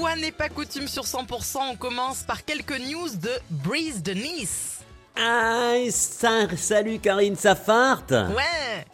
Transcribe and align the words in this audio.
fois 0.00 0.16
n'est 0.16 0.32
pas 0.32 0.48
coutume 0.48 0.88
sur 0.88 1.02
100%, 1.02 1.58
on 1.72 1.76
commence 1.76 2.22
par 2.22 2.42
quelques 2.42 2.78
news 2.80 3.10
de 3.20 3.28
Breeze 3.50 4.02
de 4.02 4.12
Nice. 4.12 4.78
Ah, 5.14 5.74
ça, 5.90 6.46
salut 6.56 6.98
Karine, 7.00 7.36
ça 7.36 7.54
farte 7.54 8.10
Ouais. 8.12 8.86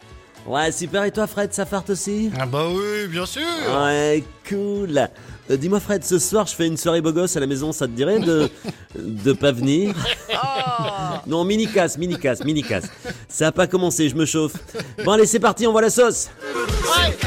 Ouais, 0.45 0.69
super, 0.73 1.05
et 1.05 1.11
toi 1.11 1.25
Fred, 1.25 1.53
ça 1.53 1.65
farte 1.65 1.91
aussi? 1.91 2.29
Ah 2.37 2.45
bah 2.45 2.65
oui, 2.69 3.07
bien 3.07 3.25
sûr. 3.25 3.41
Ouais, 3.81 4.21
cool. 4.49 5.07
Euh, 5.49 5.55
Dis-moi 5.55 5.79
Fred, 5.79 6.03
ce 6.03 6.19
soir 6.19 6.45
je 6.45 6.53
fais 6.55 6.67
une 6.67 6.75
soirée 6.75 6.99
beau 6.99 7.13
gosse 7.13 7.37
à 7.37 7.39
la 7.39 7.47
maison, 7.47 7.71
ça 7.71 7.85
te 7.87 7.91
dirait 7.91 8.19
de, 8.19 8.49
de 8.99 9.31
pas 9.31 9.53
venir? 9.53 9.95
Oh. 10.33 11.19
Non, 11.25 11.45
mini 11.45 11.67
casse, 11.67 11.97
mini 11.97 12.19
casse, 12.19 12.43
mini 12.43 12.63
casse. 12.63 12.85
Ça 13.29 13.47
a 13.47 13.51
pas 13.53 13.67
commencé, 13.67 14.09
je 14.09 14.15
me 14.15 14.25
chauffe. 14.25 14.53
Bon 15.05 15.11
allez, 15.11 15.25
c'est 15.25 15.39
parti, 15.39 15.65
on 15.67 15.71
voit 15.71 15.81
la 15.83 15.89
sauce. 15.89 16.29
Ouais, 16.53 17.17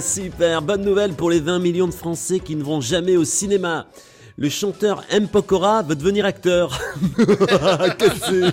super, 0.00 0.62
bonne 0.62 0.82
nouvelle 0.82 1.14
pour 1.14 1.30
les 1.30 1.40
20 1.40 1.58
millions 1.58 1.86
de 1.86 1.94
Français 1.94 2.40
qui 2.40 2.56
ne 2.56 2.62
vont 2.62 2.80
jamais 2.80 3.16
au 3.16 3.24
cinéma. 3.24 3.86
Le 4.36 4.48
chanteur 4.48 5.04
M. 5.10 5.28
Pokora 5.28 5.82
veut 5.82 5.94
devenir 5.94 6.24
acteur. 6.24 6.78
Que 7.16 8.06
c'est 8.26 8.52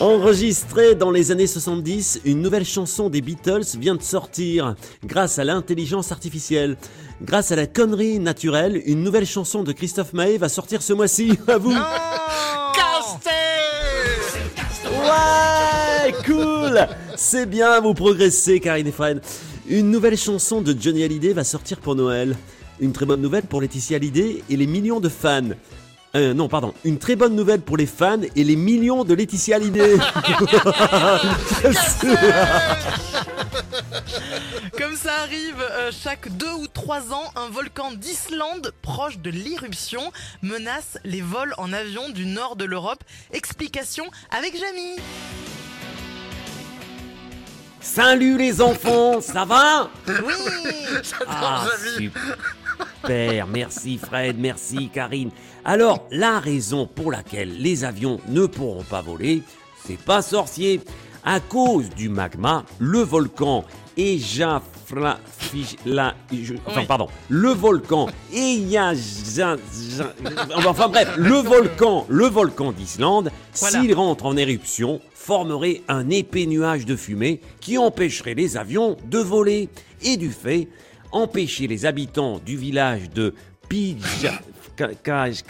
Enregistrée 0.00 0.96
dans 0.96 1.12
les 1.12 1.30
années 1.30 1.46
70, 1.46 2.22
une 2.24 2.42
nouvelle 2.42 2.64
chanson 2.64 3.08
des 3.08 3.20
Beatles 3.20 3.78
vient 3.78 3.94
de 3.94 4.02
sortir 4.02 4.74
grâce 5.04 5.38
à 5.38 5.44
l'intelligence 5.44 6.10
artificielle. 6.10 6.76
Grâce 7.22 7.52
à 7.52 7.56
la 7.56 7.68
connerie 7.68 8.18
naturelle, 8.18 8.82
une 8.86 9.04
nouvelle 9.04 9.26
chanson 9.26 9.62
de 9.62 9.70
Christophe 9.72 10.12
Maé 10.12 10.36
va 10.36 10.48
sortir 10.48 10.82
ce 10.82 10.92
mois-ci. 10.92 11.38
À 11.46 11.58
vous. 11.58 11.74
Cool 16.26 16.86
C'est 17.16 17.46
bien, 17.46 17.80
vous 17.80 17.94
progressez, 17.94 18.60
Karine 18.60 18.86
et 18.86 18.92
Fred. 18.92 19.20
Une 19.66 19.90
nouvelle 19.90 20.16
chanson 20.16 20.60
de 20.60 20.74
Johnny 20.78 21.02
Hallyday 21.04 21.32
va 21.32 21.44
sortir 21.44 21.78
pour 21.78 21.94
Noël. 21.94 22.36
Une 22.80 22.92
très 22.92 23.06
bonne 23.06 23.20
nouvelle 23.20 23.44
pour 23.44 23.60
Laetitia 23.60 23.96
Hallyday 23.96 24.42
et 24.50 24.56
les 24.56 24.66
millions 24.66 25.00
de 25.00 25.08
fans. 25.08 25.50
Euh, 26.16 26.32
non, 26.34 26.48
pardon. 26.48 26.74
Une 26.84 26.98
très 26.98 27.16
bonne 27.16 27.34
nouvelle 27.34 27.60
pour 27.60 27.76
les 27.76 27.86
fans 27.86 28.20
et 28.36 28.44
les 28.44 28.56
millions 28.56 29.04
de 29.04 29.14
Laetitia 29.14 29.56
Hallyday. 29.56 29.96
Comme 34.78 34.96
ça 34.96 35.12
arrive 35.22 35.60
euh, 35.60 35.90
chaque 35.92 36.28
deux 36.36 36.52
ou 36.52 36.68
trois 36.68 37.12
ans, 37.12 37.32
un 37.36 37.48
volcan 37.48 37.92
d'Islande 37.92 38.72
proche 38.82 39.18
de 39.18 39.30
l'irruption 39.30 40.12
menace 40.42 40.98
les 41.04 41.20
vols 41.20 41.54
en 41.58 41.72
avion 41.72 42.10
du 42.10 42.26
nord 42.26 42.54
de 42.56 42.64
l'Europe. 42.64 43.02
Explication 43.32 44.04
avec 44.30 44.52
Jamie. 44.56 45.00
Salut 47.84 48.38
les 48.38 48.62
enfants, 48.62 49.20
ça 49.20 49.44
va? 49.44 49.90
Oui 50.08 50.32
Ah, 51.28 51.66
super, 51.98 53.46
merci 53.46 53.98
Fred, 53.98 54.36
merci 54.38 54.88
Karine. 54.88 55.30
Alors, 55.66 56.08
la 56.10 56.40
raison 56.40 56.86
pour 56.86 57.12
laquelle 57.12 57.60
les 57.60 57.84
avions 57.84 58.20
ne 58.26 58.46
pourront 58.46 58.84
pas 58.84 59.02
voler, 59.02 59.42
c'est 59.86 59.98
pas 59.98 60.22
sorcier. 60.22 60.80
À 61.24 61.40
cause 61.40 61.88
du 61.90 62.08
magma, 62.08 62.64
le 62.78 62.98
volcan 63.00 63.64
Eyjafla... 63.96 65.18
Fij- 65.40 65.76
la- 65.86 66.14
je- 66.32 66.54
Enfin, 66.66 66.80
Oui. 66.80 66.86
pardon, 66.86 67.08
le 67.28 67.48
volcan 67.50 68.08
Enfin 70.56 70.88
bref, 70.88 71.14
le 71.16 71.34
volcan, 71.36 72.04
le 72.08 72.26
volcan 72.26 72.72
d'Islande, 72.72 73.30
Voilà. 73.58 73.80
s'il 73.80 73.94
rentre 73.94 74.26
en 74.26 74.36
éruption, 74.36 75.00
formerait 75.14 75.82
un 75.88 76.10
épais 76.10 76.46
nuage 76.46 76.84
de 76.84 76.96
fumée 76.96 77.40
qui 77.60 77.78
empêcherait 77.78 78.34
les 78.34 78.56
avions 78.56 78.96
de 79.06 79.18
voler. 79.18 79.68
Et 80.02 80.16
du 80.16 80.30
fait, 80.30 80.68
empêcher 81.12 81.66
les 81.66 81.86
habitants 81.86 82.40
du 82.44 82.56
village 82.56 83.08
de 83.10 83.34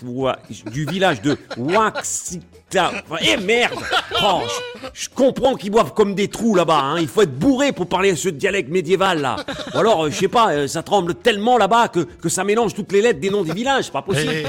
Wa- 0.05 0.39
du 0.71 0.85
village 0.87 1.23
de 1.23 1.37
Waxita... 1.57 2.93
Eh 3.21 3.37
merde 3.37 3.79
Oh, 4.23 4.43
je, 4.45 4.89
je 5.05 5.09
comprends 5.09 5.55
qu'ils 5.55 5.71
boivent 5.71 5.95
comme 5.95 6.15
des 6.15 6.29
trous 6.29 6.55
là-bas, 6.55 6.81
hein. 6.81 6.99
il 6.99 7.07
faut 7.09 7.23
être 7.23 7.39
bourré 7.39 7.73
pour 7.73 7.89
parler 7.89 8.17
ce 8.17 8.29
dialecte 8.29 8.69
médiéval 8.71 9.21
là. 9.21 9.37
Ou 9.75 9.79
alors, 9.79 10.05
euh, 10.07 10.11
je 10.11 10.17
sais 10.19 10.29
pas, 10.29 10.53
euh, 10.53 10.67
ça 10.69 10.83
tremble 10.83 11.15
tellement 11.15 11.57
là-bas 11.57 11.89
que, 11.89 12.01
que 12.01 12.29
ça 12.29 12.43
mélange 12.45 12.75
toutes 12.75 12.91
les 12.93 13.01
lettres 13.01 13.21
des 13.21 13.31
noms 13.31 13.43
des 13.45 13.53
villages, 13.55 13.85
c'est 13.85 13.93
pas 13.93 14.03
possible. 14.03 14.33
Et- 14.33 14.47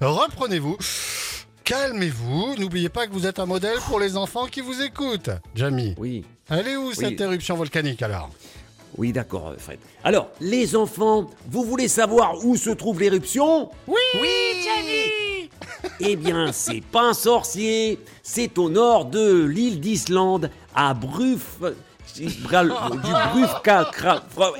Reprenez-vous. 0.04 0.76
Calmez-vous. 1.64 2.56
N'oubliez 2.58 2.88
pas 2.88 3.06
que 3.06 3.12
vous 3.12 3.26
êtes 3.26 3.38
un 3.38 3.46
modèle 3.46 3.78
pour 3.86 4.00
les 4.00 4.16
enfants 4.16 4.46
qui 4.46 4.60
vous 4.60 4.82
écoutent. 4.82 5.30
Jamie, 5.54 5.94
Oui. 5.98 6.24
elle 6.48 6.66
est 6.66 6.76
où 6.76 6.92
cette 6.92 7.20
éruption 7.20 7.54
volcanique 7.54 8.02
alors? 8.02 8.30
Oui, 8.98 9.12
d'accord, 9.12 9.48
euh, 9.48 9.56
Fred. 9.58 9.78
Alors, 10.04 10.28
les 10.40 10.74
enfants, 10.76 11.30
vous 11.48 11.62
voulez 11.64 11.88
savoir 11.88 12.44
où 12.44 12.56
se 12.56 12.70
trouve 12.70 13.00
l'éruption 13.00 13.70
Oui, 13.86 13.98
Jamie 14.64 15.50
Eh 16.00 16.16
bien, 16.16 16.52
c'est 16.52 16.82
pas 16.82 17.02
un 17.02 17.12
sorcier. 17.14 17.98
C'est 18.22 18.58
au 18.58 18.68
nord 18.68 19.04
de 19.06 19.44
l'île 19.44 19.80
d'Islande, 19.80 20.50
à 20.74 20.94
Bruf. 20.94 21.58
Bral- 22.42 22.74
du 23.02 23.10
Brufka. 23.40 23.90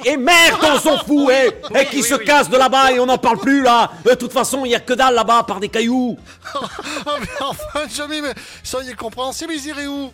Et 0.07 0.17
merde, 0.17 0.61
on 0.63 0.79
s'en 0.79 0.99
fout, 0.99 1.29
eh, 1.33 1.51
Eh, 1.79 1.85
qui 1.87 1.97
oui, 1.97 2.03
se 2.05 2.15
oui. 2.15 2.25
casse 2.25 2.49
de 2.49 2.57
là-bas 2.57 2.93
et 2.93 3.01
on 3.01 3.07
n'en 3.07 3.19
parle 3.19 3.39
plus 3.39 3.63
là. 3.63 3.91
De 4.05 4.15
toute 4.15 4.33
façon, 4.33 4.65
il 4.65 4.71
y 4.71 4.75
a 4.75 4.81
que 4.81 4.93
dalle 4.95 5.15
là-bas 5.15 5.43
par 5.43 5.59
des 5.61 5.69
cailloux. 5.69 6.17
Oh, 7.07 7.11
mais 7.21 7.27
enfin, 7.41 7.81
Jamie, 7.93 8.21
mais 8.23 8.35
soyez 8.63 8.95
compréhensible, 8.95 9.53
ils 9.55 9.67
iraient 9.67 9.87
où? 9.89 10.11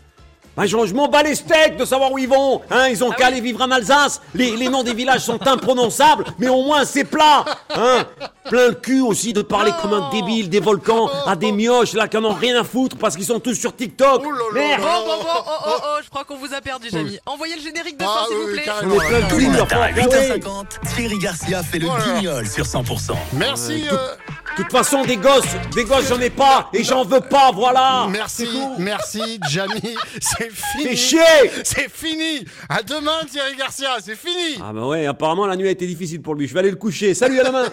Bah, 0.57 0.65
je, 0.67 0.77
je 0.87 0.95
m'en 0.95 1.09
bats 1.09 1.23
les 1.23 1.35
steaks 1.35 1.77
de 1.77 1.85
savoir 1.85 2.11
où 2.13 2.19
ils 2.19 2.29
vont. 2.29 2.63
Hein, 2.71 2.89
ils 2.89 3.05
ont 3.05 3.11
Ah 3.13 3.15
qu'à 3.15 3.27
oui. 3.27 3.33
aller 3.33 3.41
vivre 3.43 3.61
en 3.63 3.71
Alsace. 3.71 4.21
Les, 4.35 4.57
les 4.57 4.69
noms 4.69 4.83
des 4.83 4.95
villages 4.95 5.21
sont 5.21 5.47
imprononçables, 5.47 6.25
mais 6.39 6.49
au 6.49 6.63
moins 6.63 6.85
c'est 6.85 7.05
plat. 7.05 7.45
Hein. 7.75 8.05
Plein 8.49 8.69
le 8.69 8.75
cul 8.75 9.01
aussi 9.01 9.33
de 9.33 9.43
parler 9.43 9.73
comme 9.83 9.93
un 9.93 10.09
débile 10.11 10.49
des 10.49 10.61
volcans 10.61 11.11
à 11.27 11.35
des 11.37 11.51
mioches 11.53 11.93
là 11.95 12.07
qui 12.09 12.17
en 12.17 12.25
ont 12.25 12.33
rien 12.33 12.61
à 12.61 12.65
foutre 12.65 12.97
parce 12.97 13.17
qu'ils 13.17 13.25
sont 13.27 13.41
tous 13.41 13.55
sur 13.55 13.75
TikTok. 13.75 14.23
Oh 14.25 14.31
là 14.31 14.39
là 14.55 14.69
Merde. 14.69 14.83
Bon, 14.83 15.05
bon, 15.17 15.23
bon, 15.23 15.29
oh, 15.47 15.51
oh, 15.67 15.71
oh, 15.83 16.01
je 16.05 16.09
crois 16.11 16.25
qu'on 16.25 16.37
vous 16.37 16.55
a 16.55 16.61
perdu, 16.61 16.89
Jamie. 16.91 17.19
Envoyez 17.27 17.57
le 17.57 17.63
générique 17.63 17.99
de 17.99 18.05
fin, 18.05 18.11
Ah 18.15 18.25
s'il 18.29 18.37
vous 18.37 18.53
plaît. 18.53 18.63
carrément. 18.65 18.95
On 18.97 19.01
est 19.03 19.09
plein 19.09 19.21
de 19.21 19.29
Tous 19.31 19.39
les 19.39 19.45
cul, 19.47 19.51
matins 19.51 19.77
à 19.81 19.89
enfin, 19.91 19.95
ah 19.97 20.09
ouais. 20.09 20.39
8h50, 20.39 20.95
Thierry 20.95 21.19
Garcia 21.19 21.63
fait 21.65 21.79
le 21.81 21.87
Voilà. 21.89 22.05
guignol 22.05 22.47
sur 22.47 22.65
100%. 22.65 23.13
Merci, 23.35 23.85
Euh, 23.91 23.95
euh, 23.97 24.15
De 24.57 24.63
toute 24.63 24.73
façon, 24.73 25.05
des 25.05 25.19
gosses, 25.19 25.45
des 25.75 25.85
gosses, 25.85 26.09
j'en 26.09 26.19
ai 26.19 26.31
pas 26.31 26.71
et 26.73 26.83
j'en 26.83 27.05
veux 27.05 27.21
pas, 27.21 27.53
voilà. 27.53 28.07
merci, 28.11 28.49
merci, 28.79 29.39
Jamie. 29.51 29.97
C'est 30.21 30.51
fini. 30.51 30.85
Fais 30.85 30.97
chier. 30.97 31.51
C'est 31.63 31.91
fini. 31.91 32.43
À 32.67 32.83
demain, 32.83 33.21
Thierry 33.31 33.55
Garcia. 33.57 33.97
C'est 34.03 34.17
fini. 34.17 34.59
Ah 34.63 34.73
bah 34.73 34.87
ouais, 34.87 35.05
apparemment 35.05 35.47
la 35.47 35.57
nuit 35.57 35.69
a 35.69 35.73
été 35.73 35.87
difficile 35.87 36.23
pour 36.23 36.35
lui. 36.35 36.49
Je 36.49 36.55
vais 36.55 36.61
aller 36.61 36.71
le 36.71 36.77
coucher. 36.77 37.13
Salut 37.13 37.39
à 37.39 37.43
la 37.43 37.53
main. 37.53 37.67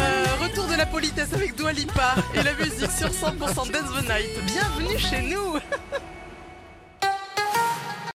Euh, 0.00 0.24
retour 0.42 0.64
de 0.66 0.74
la 0.76 0.86
politesse 0.86 1.32
avec 1.32 1.54
Dua 1.54 1.72
Lipa 1.72 2.16
et 2.34 2.42
la 2.42 2.54
musique 2.54 2.90
sur 2.90 3.08
100% 3.08 3.38
Dance 3.38 3.90
the 4.00 4.08
Night. 4.08 4.30
Bienvenue 4.46 4.98
chez 4.98 5.22
nous 5.22 5.58